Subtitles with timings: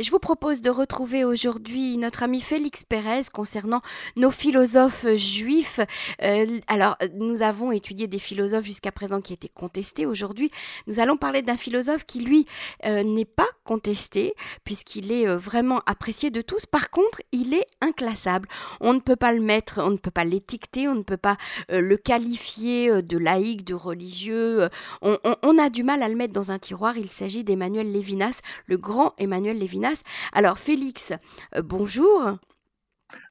[0.00, 3.80] Et je vous propose de retrouver aujourd'hui notre ami Félix Pérez concernant
[4.16, 5.80] nos philosophes juifs.
[6.22, 10.06] Euh, alors, nous avons étudié des philosophes jusqu'à présent qui étaient contestés.
[10.06, 10.52] Aujourd'hui,
[10.86, 12.46] nous allons parler d'un philosophe qui, lui,
[12.86, 16.64] euh, n'est pas contesté, puisqu'il est euh, vraiment apprécié de tous.
[16.64, 18.48] Par contre, il est inclassable.
[18.80, 21.36] On ne peut pas le mettre, on ne peut pas l'étiqueter, on ne peut pas
[21.68, 24.68] le qualifier de laïque, de religieux.
[25.02, 26.96] On, on a du mal à le mettre dans un tiroir.
[26.96, 29.87] Il s'agit d'Emmanuel Lévinas, le grand Emmanuel Lévinas.
[30.32, 31.12] Alors Félix,
[31.56, 32.38] euh, bonjour.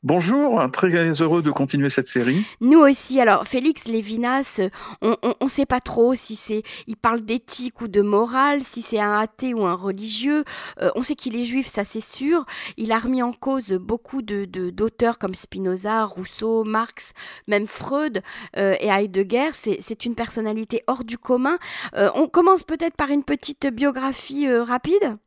[0.01, 2.45] Bonjour, très heureux de continuer cette série.
[2.61, 3.21] Nous aussi.
[3.21, 4.59] Alors, Félix Lévinas,
[5.01, 8.99] on ne sait pas trop si c'est, il parle d'éthique ou de morale, si c'est
[8.99, 10.45] un athée ou un religieux.
[10.81, 12.45] Euh, on sait qu'il est juif, ça c'est sûr.
[12.77, 17.11] Il a remis en cause beaucoup de, d'auteurs comme Spinoza, Rousseau, Marx,
[17.47, 18.23] même Freud
[18.55, 19.49] euh, et Heidegger.
[19.53, 21.57] C'est, une personnalité hors du commun.
[21.93, 25.17] on commence peut-être par une petite biographie rapide.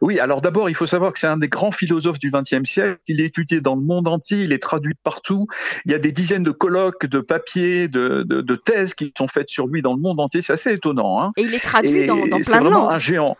[0.00, 2.98] Oui, alors d'abord, il faut savoir que c'est un des grands philosophes du XXe siècle.
[3.06, 5.46] Il est étudié dans le monde entier, il est traduit partout.
[5.84, 9.48] Il y a des dizaines de colloques, de papiers, de, de, thèses qui sont faites
[9.48, 10.42] sur lui dans le monde entier.
[10.42, 11.22] C'est assez étonnant.
[11.22, 11.32] Hein.
[11.36, 12.92] Et il est traduit dans, dans plein de langues.
[12.92, 13.36] un géant.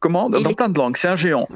[0.00, 0.30] Comment?
[0.30, 1.46] Dans plein de langues, c'est un géant.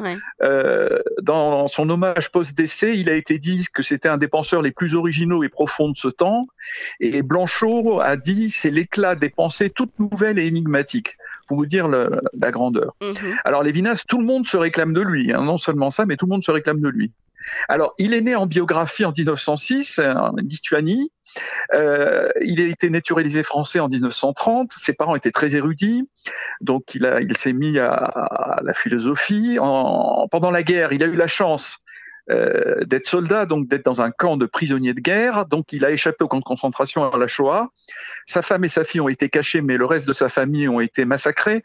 [0.43, 4.71] Euh, dans son hommage post-décès, il a été dit que c'était un des penseurs les
[4.71, 6.43] plus originaux et profonds de ce temps.
[7.01, 11.17] Et Blanchot a dit c'est l'éclat des pensées toutes nouvelles et énigmatiques.
[11.49, 12.95] Pour vous dire la grandeur.
[13.03, 13.15] Mhm.
[13.45, 15.33] Alors Lévinas, tout le monde se réclame de lui.
[15.33, 15.43] Hein.
[15.43, 17.13] non seulement ça, mais tout le monde se réclame de lui.
[17.69, 21.11] Alors, il est né en biographie en 1906 en Lituanie.
[21.73, 24.73] Euh, il a été naturalisé français en 1930.
[24.77, 26.09] Ses parents étaient très érudits,
[26.61, 29.59] donc il, s'est mis à, la philosophie.
[29.61, 31.79] En, pendant la guerre, il a eu la chance
[32.31, 35.47] euh, d'être soldat, donc d'être dans un camp de prisonniers de guerre.
[35.47, 37.69] Donc il a échappé au camp de concentration à la Shoah.
[38.27, 40.81] Sa femme et sa fille ont été cachées, mais le reste de sa famille ont
[40.81, 41.63] été massacrés.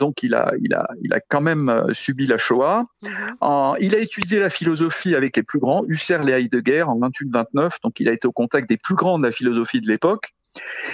[0.00, 2.86] Donc il a, il a, il a quand même euh, subi la Shoah.
[3.02, 3.76] Mhm.
[3.80, 7.76] il a étudié la philosophie avec les plus grands, Husserl et Heidegger en 28-29.
[7.84, 10.34] Donc il a été au contact des plus grands de la philosophie de l'époque.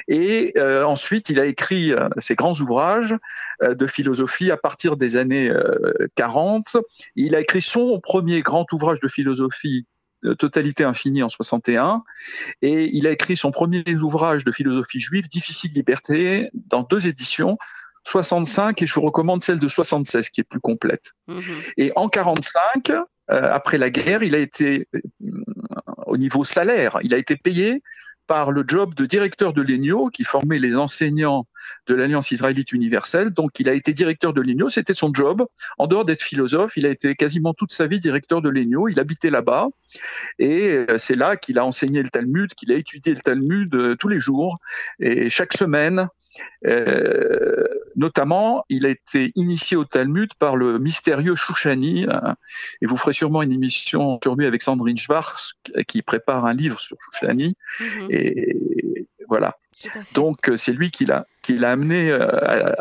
[0.08, 3.14] Et euh, ensuite, il a écrit euh, ses grands ouvrages
[3.62, 5.50] euh, de philosophie à partir des années
[6.14, 6.76] 40.
[7.14, 9.86] Il a écrit son premier grand ouvrage de philosophie
[10.38, 12.02] Totalité infinie en 61
[12.62, 17.58] et il a écrit son premier ouvrage de philosophie juive Difficile liberté dans deux éditions
[18.06, 21.12] 65 et je vous recommande celle de 76 qui est plus complète.
[21.28, 21.42] Mhm.
[21.76, 22.92] Et en 45
[23.28, 24.88] après la guerre, il a été
[26.06, 27.82] au niveau salaire, il a été payé
[28.26, 31.46] par le job de directeur de l'ENIO, qui formait les enseignants
[31.86, 33.30] de l'Alliance israélite universelle.
[33.30, 35.44] Donc, il a été directeur de l'ENIO, c'était son job.
[35.78, 38.88] En dehors d'être philosophe, il a été quasiment toute sa vie directeur de l'ENIO.
[38.88, 39.68] Il habitait là-bas.
[40.38, 43.96] Et euh, c'est là qu'il a enseigné le Talmud, qu'il a étudié le Talmud euh,
[43.96, 44.58] tous les jours.
[44.98, 46.08] Et chaque semaine,
[46.66, 47.64] euh,
[47.96, 52.36] notamment, il a été initié au Talmud par le mystérieux Shouchani, hein,
[52.82, 55.54] et vous ferez sûrement une émission sur lui avec Sandrine Schwartz,
[55.86, 58.08] qui prépare un livre sur Shouchani, mhm.
[58.10, 59.56] et voilà.
[60.14, 62.74] Donc c'est lui qui l'a qui l'a amené euh, à,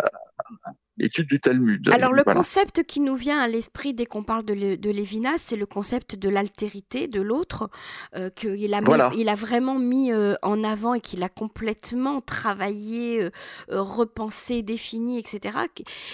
[0.98, 1.90] l'étude du Talmud.
[1.92, 4.54] Alors le concept qui nous vient à l'esprit dès qu'on parle de,
[4.90, 7.70] Lévinas, c'est le concept de l'altérité de l'autre,
[8.16, 13.22] euh, qu'il a, il a vraiment mis euh, en avant et qu'il a complètement travaillé,
[13.24, 13.30] euh,
[13.70, 15.60] repensé, défini, etc.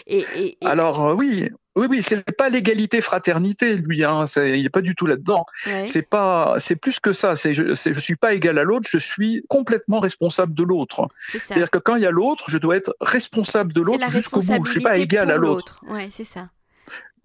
[0.08, 4.04] Et, Alors oui, oui, oui, c'est pas l'égalité fraternité, lui.
[4.04, 5.46] Hein, il n'est pas du tout là-dedans.
[5.86, 7.36] C'est pas, c'est plus que ça.
[7.36, 8.88] C'est je, je suis pas égal à l'autre.
[8.90, 11.08] Je suis complètement responsable de l'autre.
[11.30, 14.66] C'est-à-dire que quand il y a l'autre, je dois être responsable de l'autre jusqu'au bout.
[14.66, 15.82] Je suis pas égal à l'autre.
[15.88, 16.50] Ouais, c'est ça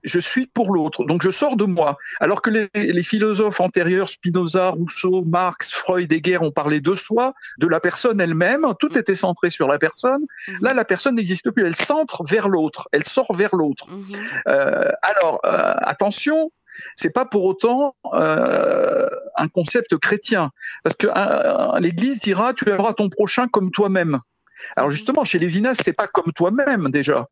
[0.06, 1.04] je suis pour l'autre.
[1.04, 1.98] Donc je sors de moi.
[2.20, 7.66] Alors que les, philosophes antérieurs, Spinoza, Rousseau, Marx, Freud, Hegel ont parlé de soi, de
[7.66, 8.98] la personne elle-même, tout mm.
[8.98, 10.22] était centré sur la personne.
[10.22, 10.62] Mm-hmm.
[10.62, 11.66] Là, la personne n'existe plus.
[11.66, 12.88] Elle centre vers l'autre.
[12.92, 13.90] Elle sort vers l'autre.
[13.90, 14.42] Mm-hmm.
[14.48, 16.52] Euh, alors, euh, attention,
[16.94, 20.50] c'est pas pour autant euh, un concept chrétien,
[20.84, 21.08] parce que
[21.80, 24.20] l'Église dira tu aimeras ton prochain comme toi-même.
[24.76, 24.92] Alors mm-hmm.
[24.92, 27.28] justement, chez Lévinas, c'est pas comme toi-même déjà.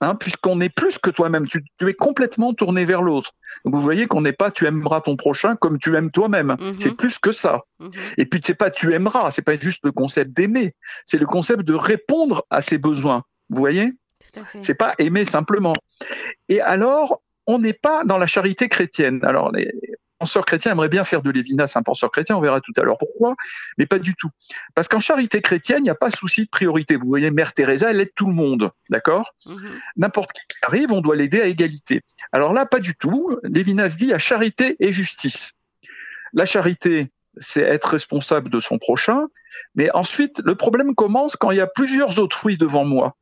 [0.00, 3.32] Hein, puisqu'on n'est plus que toi-même, tu, es complètement tourné vers l'autre.
[3.64, 6.56] Donc vous voyez qu'on n'est pas tu aimeras ton prochain comme tu aimes toi-même.
[6.60, 6.76] Mhm.
[6.78, 7.62] C'est plus que ça.
[7.80, 7.90] Mhm.
[8.16, 10.74] Et puis c'est pas tu aimeras, c'est pas juste le concept d'aimer,
[11.04, 13.24] c'est le concept de répondre à ses besoins.
[13.50, 13.92] Vous voyez?
[14.60, 15.72] C'est pas aimer simplement.
[16.48, 19.20] Et alors, on n'est pas dans la charité chrétienne.
[19.24, 19.72] Alors les,
[20.18, 22.98] penseur chrétien aimerait bien faire de Lévinas un penseur chrétien, on verra tout à l'heure
[22.98, 23.36] pourquoi,
[23.78, 24.30] mais pas du tout.
[24.74, 26.96] Parce qu'en charité chrétienne, il n'y a pas souci de priorité.
[26.96, 29.34] Vous voyez, Mère Teresa, elle aide tout le monde, d'accord?
[29.46, 29.58] Mhm.
[29.96, 32.02] N'importe qui qui arrive, on doit l'aider à égalité.
[32.32, 33.38] Alors là, pas du tout.
[33.44, 35.52] Lévinas dit à charité et justice.
[36.32, 39.26] La charité, c'est être responsable de son prochain,
[39.74, 43.16] mais ensuite, le problème commence quand il y a plusieurs autrui devant moi.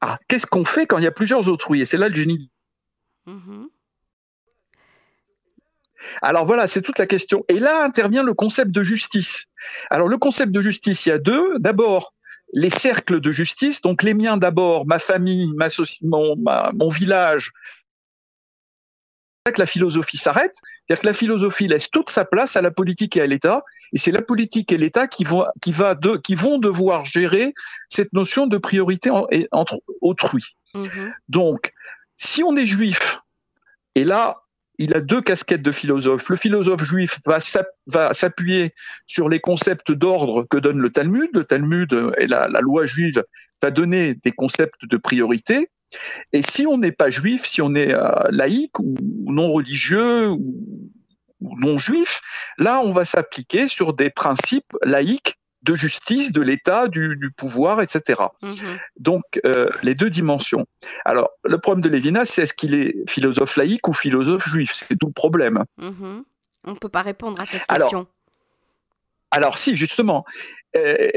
[0.00, 1.80] Ah, qu'est-ce qu'on fait quand il y a plusieurs autrui?
[1.80, 2.50] Et c'est là le génie
[3.26, 3.61] Mhm.
[6.20, 7.44] Alors voilà, c'est toute la question.
[7.48, 9.46] Et là intervient le concept de justice.
[9.90, 11.58] Alors le concept de justice, il y a deux.
[11.58, 12.14] D'abord,
[12.52, 15.68] les cercles de justice, donc les miens d'abord, ma famille, ma,
[16.02, 17.52] mon, mon village,
[19.50, 20.54] que la philosophie s'arrête,
[20.86, 23.98] c'est-à-dire que la philosophie laisse toute sa place à la politique et à l'État, et
[23.98, 27.52] c'est la politique et l'État qui vont, qui, va de, qui vont devoir gérer
[27.88, 29.10] cette notion de priorité
[29.50, 30.44] entre autrui.
[30.74, 31.14] Mhm.
[31.28, 31.72] Donc,
[32.16, 33.20] si on est juif,
[33.94, 34.41] et là,
[34.82, 36.28] il a deux casquettes de philosophe.
[36.28, 38.74] Le philosophe juif va s'appuyer
[39.06, 41.28] sur les concepts d'ordre que donne le Talmud.
[41.32, 43.22] Le Talmud et la, loi juive
[43.62, 45.68] va donner des concepts de priorité.
[46.32, 48.96] Et si on n'est pas juif, si on est euh, laïque ou
[49.26, 50.90] non religieux ou,
[51.40, 52.20] non juif,
[52.58, 58.22] là, on va s'appliquer sur des principes laïques de justice, de l'État, du, pouvoir, etc.
[58.42, 58.54] Mhm.
[58.98, 60.66] Donc, euh, les deux dimensions.
[61.04, 64.72] Alors, le problème de Lévinas, c'est est-ce qu'il est philosophe laïque ou philosophe juif?
[64.74, 65.64] C'est tout le problème.
[65.78, 66.24] Mhm.
[66.64, 68.06] On ne peut pas répondre à cette question.
[69.32, 70.26] Alors si, justement,
[70.76, 71.08] euh,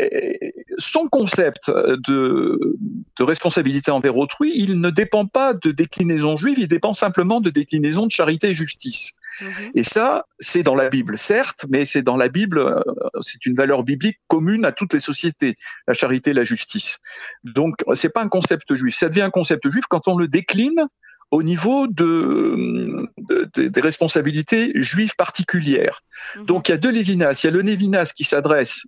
[0.78, 2.78] son concept de,
[3.20, 8.06] responsabilité envers autrui, il ne dépend pas de déclinaison juive, il dépend simplement de déclinaison
[8.06, 9.12] de charité et justice.
[9.42, 9.72] Mhm.
[9.76, 12.82] Et ça, c'est dans la Bible, certes, mais c'est dans la Bible, euh,
[13.22, 15.56] c'est une valeur biblique commune à toutes les sociétés,
[15.88, 17.00] la charité et la justice.
[17.44, 18.96] Donc, c'est pas un concept juif.
[18.96, 20.88] Ça devient un concept juif quand on le décline
[21.32, 23.10] au niveau de,
[23.56, 26.02] des responsabilités juives particulières.
[26.36, 26.46] Mhm.
[26.46, 27.42] Donc il y a deux Lévinas.
[27.44, 28.84] Il y a le Lévinas qui s'adresse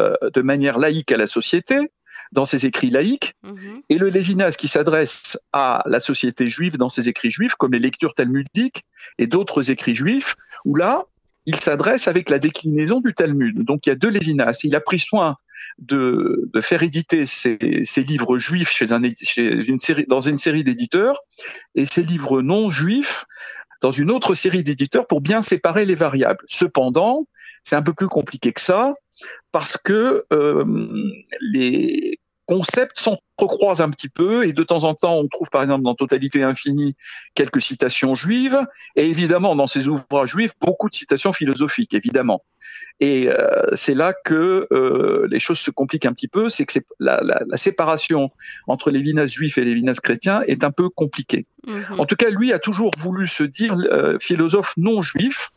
[0.00, 1.76] euh, de manière laïque à la société,
[2.32, 3.82] dans ses écrits laïques, mhm.
[3.88, 7.78] et le Lévinas qui s'adresse à la société juive dans ses écrits juifs, comme les
[7.78, 8.84] lectures talmudiques
[9.18, 11.04] et d'autres écrits juifs, où là,
[11.46, 13.64] il s'adresse avec la déclinaison du Talmud.
[13.64, 14.60] Donc il y a deux Lévinas.
[14.64, 15.36] Il a pris soin
[15.78, 17.58] de, faire éditer ses,
[17.96, 21.20] livres juifs chez, un, une série, dans une série d'éditeurs
[21.74, 23.26] et ses livres non juifs
[23.84, 26.42] dans une autre série d'éditeurs pour bien séparer les variables.
[26.48, 27.26] Cependant,
[27.64, 28.94] c'est un peu plus compliqué que ça
[29.52, 30.64] parce que euh,
[31.42, 35.84] les concepts s'entrecroisent un petit peu et de temps en temps on trouve par exemple
[35.84, 36.94] dans Totalité infinie
[37.34, 38.58] quelques citations juives.
[38.96, 42.42] Et évidemment dans ces ouvrages juifs beaucoup de citations philosophiques évidemment.
[43.00, 46.48] Et euh, c'est là que euh, les choses se compliquent un petit peu.
[46.48, 48.30] C'est que la, la, la, séparation
[48.68, 51.46] entre les vinas juifs et les vinas chrétiens est un peu compliquée.
[51.66, 51.98] Mhm.
[51.98, 55.50] en tout cas lui a toujours voulu se dire euh, philosophe non juif.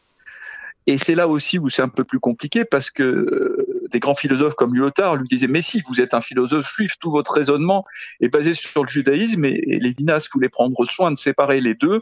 [0.89, 4.55] Et c'est là aussi où c'est un peu plus compliqué parce que des grands philosophes
[4.55, 7.85] comme Lyotard lui disaient mais si vous êtes un philosophe juif, tout votre raisonnement
[8.19, 12.01] est basé sur le judaïsme et, Lévinas voulait prendre soin de séparer les deux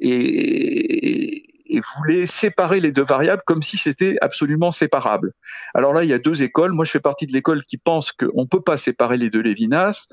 [0.00, 5.32] et, et voulait séparer les deux variables comme si c'était absolument séparable.
[5.74, 6.72] Alors là, il y a deux écoles.
[6.72, 9.40] Moi, je fais partie de l'école qui pense qu'on ne peut pas séparer les deux
[9.40, 10.06] Lévinas,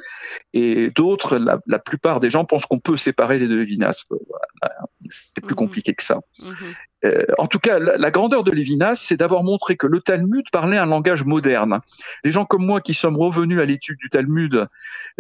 [0.53, 4.05] et d'autres, la, plupart des gens pensent qu'on peut séparer les deux Lévinas.
[5.09, 5.55] C'est plus mhm.
[5.55, 6.19] compliqué que ça.
[6.39, 6.55] Mhm.
[7.05, 10.77] Euh, en tout cas, la, grandeur de Lévinas, c'est d'avoir montré que le Talmud parlait
[10.77, 11.81] un langage moderne.
[12.23, 14.67] Des gens comme moi qui sommes revenus à l'étude du Talmud,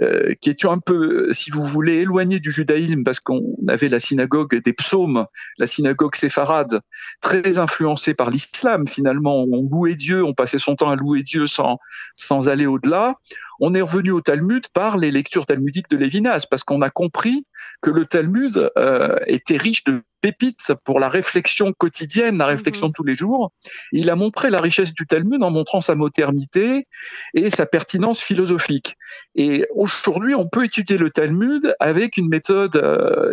[0.01, 3.99] euh, qui étions un peu, si vous voulez, éloignés du judaïsme parce qu'on avait la
[3.99, 5.25] synagogue des psaumes,
[5.57, 6.81] la synagogue séfarade,
[7.21, 9.43] très influencée par l'islam finalement.
[9.43, 11.79] On louait Dieu, on passait son temps à louer Dieu sans,
[12.15, 13.15] sans aller au-delà.
[13.59, 17.45] On est revenu au Talmud par les lectures talmudiques de Lévinas parce qu'on a compris
[17.81, 22.93] que le Talmud euh, était riche de pépite pour la réflexion quotidienne, la réflexion de
[22.93, 23.51] tous les jours.
[23.91, 26.87] Il a montré la richesse du Talmud en montrant sa modernité
[27.33, 28.95] et sa pertinence philosophique.
[29.35, 33.31] Et aujourd'hui, on peut étudier le Talmud avec une méthode euh,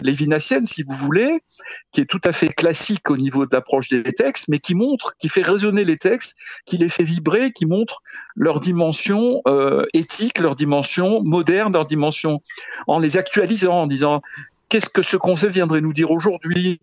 [0.65, 1.41] si vous voulez,
[1.93, 5.29] qui est tout à fait classique au niveau d'approche des textes, mais qui montre, qui
[5.29, 8.03] fait résonner les textes, qui les fait vibrer, qui montre
[8.35, 12.43] leur dimension euh, éthique, leur dimension moderne, leur dimension
[12.87, 14.23] en les actualisant, en disant
[14.71, 16.81] qu'est-ce que ce concept viendrait nous dire aujourd'hui?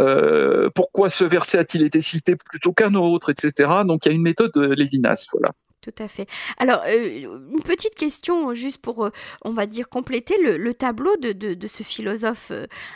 [0.00, 3.70] Euh, Pourquoi ce verset a-t-il été cité plutôt qu'un autre, etc.
[3.84, 5.52] Donc il y a une méthode de Lévinas, voilà.
[5.82, 6.26] Tout à fait.
[6.58, 9.10] Alors, euh, une petite question, juste pour, euh,
[9.44, 12.50] on va dire, compléter le, tableau de, de, ce philosophe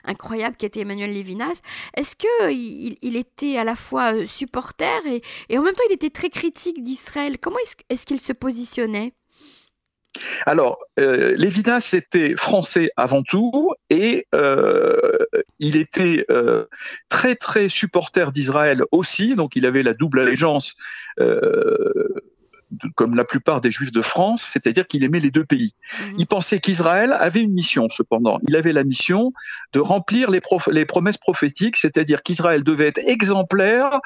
[0.05, 1.61] incroyable qui était Emmanuel Lévinas.
[1.97, 6.11] Est-ce qu'il il était à la fois supporter et, et, en même temps il était
[6.11, 7.39] très critique d'Israël?
[7.39, 7.59] Comment
[7.91, 9.13] est-ce qu'il se positionnait?
[10.47, 14.99] Alors, euh, Lévinas était français avant tout et euh,
[15.59, 16.67] il était euh,
[17.09, 20.77] très très supporter d'Israël aussi, donc il avait la double allégeance
[22.95, 25.75] comme la plupart des juifs de France, c'est-à-dire qu'il aimait les deux pays.
[26.01, 26.15] Mhm.
[26.19, 28.39] Il pensait qu'Israël avait une mission, cependant.
[28.49, 29.33] Il avait la mission
[29.73, 34.01] de remplir les, les promesses prophétiques, c'est-à-dire qu'Israël devait être exemplaire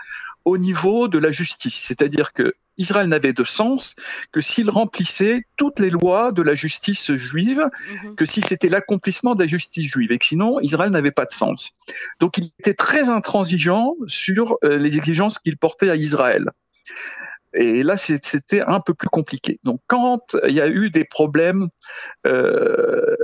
[0.44, 1.74] au niveau de la justice.
[1.74, 3.94] C'est-à-dire que Israël n'avait de sens
[4.32, 7.62] que s'il remplissait toutes les lois de la justice juive,
[8.02, 8.16] mhm.
[8.16, 11.32] que si c'était l'accomplissement de la justice juive, et que sinon Israël n'avait pas de
[11.32, 11.72] sens.
[12.20, 16.50] Donc il était très intransigeant sur euh, les exigences qu'il portait à Israël.
[17.54, 19.58] Et là, c'était un peu plus compliqué.
[19.64, 21.68] Donc, quand il y a eu des problèmes
[22.26, 23.16] euh,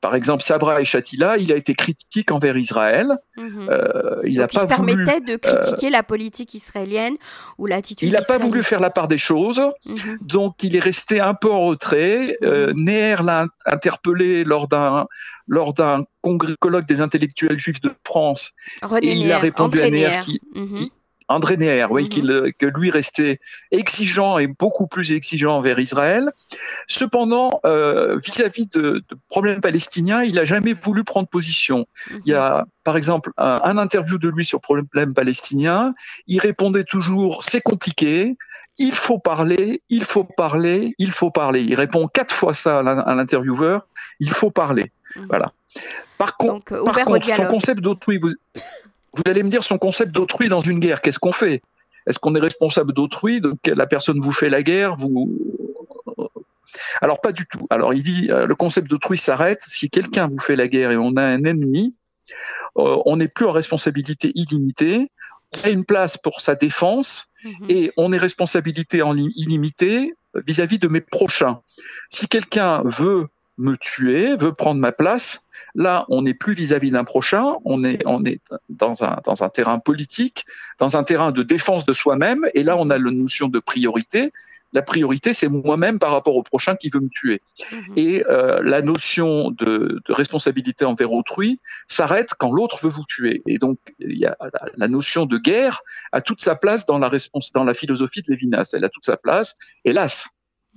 [0.00, 3.18] par exemple, Sabra et Shatila, il a été critique envers Israël.
[3.36, 3.68] Mhm.
[3.70, 7.16] Euh, il a pas se permettait de critiquer la politique israélienne
[7.56, 8.08] ou l'attitude.
[8.08, 10.18] Il n'a pas voulu faire la part des choses, mhm.
[10.20, 12.36] donc il est resté un peu en retrait.
[12.42, 12.84] Euh, mhm.
[12.84, 15.06] Neher l'a interpellé lors d'un
[15.46, 16.02] lors d'un
[16.60, 18.52] colloque des intellectuels juifs de France.
[19.00, 20.40] et il a répondu à Neher qui,
[21.28, 22.52] André Neher, oui, mhm.
[22.58, 23.38] que lui restait
[23.70, 26.32] exigeant et beaucoup plus exigeant vers Israël.
[26.86, 31.86] Cependant, euh, vis-à-vis de, problèmes palestiniens, il n'a jamais voulu prendre position.
[32.10, 32.20] Mhm.
[32.24, 35.94] Il y a, par exemple, un, interview de lui sur problème palestinien.
[36.26, 38.36] Il répondait toujours c'est compliqué,
[38.78, 41.62] il faut parler, il faut parler, il faut parler.
[41.62, 43.86] Il répond quatre fois ça à l'intervieweur,
[44.18, 44.92] il faut parler.
[45.16, 45.26] Mhm.
[45.28, 45.52] Voilà.
[46.16, 46.82] Par, contre,
[47.36, 48.30] son concept d'autrui, vous,
[49.14, 51.62] vous allez me dire son concept d'autrui dans une guerre, qu'est-ce qu'on fait?
[52.06, 55.38] Est-ce qu'on est responsable d'autrui Donc la personne vous fait la guerre, vous?
[57.00, 57.66] Alors pas du tout.
[57.70, 60.96] Alors il dit euh, le concept d'autrui s'arrête si quelqu'un vous fait la guerre et
[60.96, 61.94] on a un ennemi,
[62.76, 65.10] euh, on n'est plus en responsabilité illimitée.
[65.54, 67.66] Il y a une place pour sa défense mhm.
[67.68, 71.60] et on est responsabilité en illimitée vis-à-vis de mes prochains.
[72.10, 77.04] Si quelqu'un veut me tuer, veut prendre ma place, Là, on n'est plus vis-à-vis d'un
[77.04, 80.44] prochain, on est, on est dans, un, dans un terrain politique,
[80.78, 84.32] dans un terrain de défense de soi-même, et là, on a la notion de priorité.
[84.74, 87.40] La priorité, c'est moi-même par rapport au prochain qui veut me tuer.
[87.72, 87.92] Mhm.
[87.96, 93.42] Et euh, la notion de, de, responsabilité envers autrui s'arrête quand l'autre veut vous tuer.
[93.46, 94.36] Et donc, il y a
[94.76, 95.80] la, notion de guerre
[96.12, 97.10] a toute sa place dans la,
[97.54, 98.72] dans la philosophie de Lévinas.
[98.74, 100.28] Elle a toute sa place, hélas.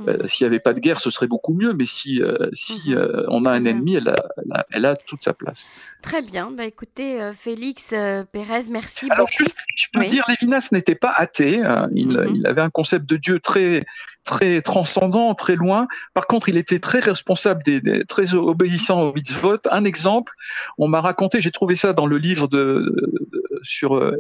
[0.08, 0.28] Euh, mhm.
[0.28, 2.98] S'il n'y avait pas de guerre, ce serait beaucoup mieux, mais si, euh, si mhm.
[2.98, 5.72] euh, on a un ennemi, elle a, elle, a, toute sa place.
[6.02, 6.52] Très bien.
[6.52, 7.94] Bah, écoutez, Félix
[8.32, 11.62] Pérez, merci Alors, juste, je peux dire, Lévinas n'était pas athée.
[11.64, 11.90] Hein.
[11.94, 12.36] Il, mhm.
[12.36, 13.86] il, avait un concept de Dieu très,
[14.24, 15.88] très transcendant, très loin.
[16.14, 19.58] Par contre, il était très responsable, des, très obéissant au mitzvot.
[19.70, 20.34] Un exemple,
[20.78, 22.94] on m'a raconté, j'ai trouvé ça dans le livre de,
[23.62, 24.18] sur euh,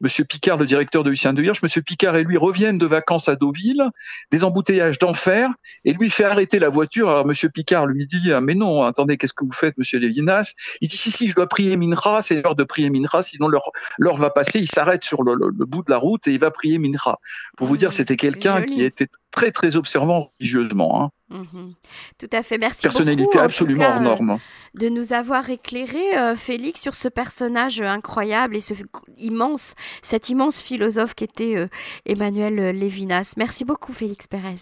[0.00, 1.62] Monsieur Picard, le directeur de Lucien de Hirsch.
[1.62, 3.82] Monsieur Picard et lui reviennent de vacances à Deauville,
[4.30, 5.50] des embouteillages d'enfer,
[5.84, 7.10] et lui fait arrêter la voiture.
[7.10, 10.54] Alors Monsieur Picard lui dit ah, mais non, attendez, qu'est-ce que vous faites, Monsieur Lévinas?
[10.80, 14.16] Il dit si si, je dois prier Minra, c'est l'heure de prier Minra, sinon l'heure
[14.16, 14.58] va passer.
[14.58, 17.18] Il s'arrête sur le, bout de la route et il va prier Minra.
[17.56, 21.02] Pour vous mmh, dire, c'était quelqu'un qui était très très observant religieusement.
[21.02, 21.10] Hein.
[21.30, 21.74] Mhm.
[22.18, 22.58] Tout à fait.
[22.58, 24.38] Merci Personnalité absolument hors norme.
[24.74, 28.74] De nous avoir éclairé, euh, Félix, sur ce personnage incroyable et ce
[29.18, 31.68] immense, cet immense philosophe qui était euh,
[32.06, 33.32] Emmanuel Lévinas.
[33.36, 34.56] Merci beaucoup, Félix Pérez.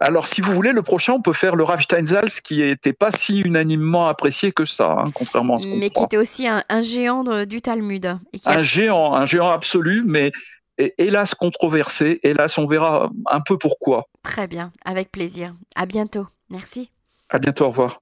[0.00, 3.10] Alors, si vous voulez, le prochain, on peut faire le Rav Steinsalz, qui n'était pas
[3.10, 6.80] si unanimement apprécié que ça, hein, contrairement à ce qu'on Mais qui était aussi un,
[6.80, 8.16] géant du Talmud.
[8.46, 10.32] un géant, un géant absolu, mais
[10.78, 12.20] hélas controversé.
[12.22, 14.06] Hélas, on verra un peu pourquoi.
[14.22, 15.54] Très bien, avec plaisir.
[15.74, 16.26] À bientôt.
[16.50, 16.90] Merci.
[17.30, 18.00] À bientôt, au revoir.